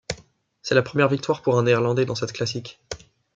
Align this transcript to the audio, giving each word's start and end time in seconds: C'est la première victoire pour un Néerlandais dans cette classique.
C'est 0.63 0.73
la 0.73 0.81
première 0.81 1.09
victoire 1.09 1.43
pour 1.43 1.59
un 1.59 1.61
Néerlandais 1.61 2.05
dans 2.05 2.15
cette 2.15 2.33
classique. 2.33 2.81